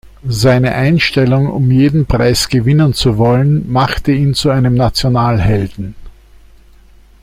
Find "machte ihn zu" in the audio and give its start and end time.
3.71-4.49